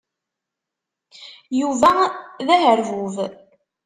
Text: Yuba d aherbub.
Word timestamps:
Yuba 1.59 1.93
d 2.45 2.47
aherbub. 2.55 3.15